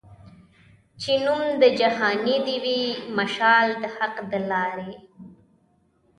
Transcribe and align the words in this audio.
چي 1.01 1.13
نوم 1.25 1.41
د 1.61 1.63
جهاني 1.79 2.37
دي 2.45 2.57
وي 2.63 2.79
مشال 3.17 3.67
د 3.81 3.83
حق 3.95 4.15
د 4.31 4.33
لاري 4.51 4.93